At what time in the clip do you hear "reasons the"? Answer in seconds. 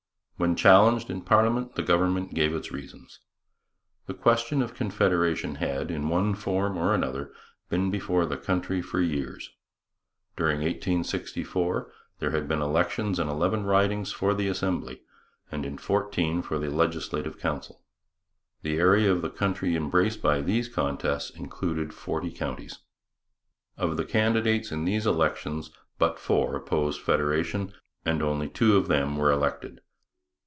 2.71-4.15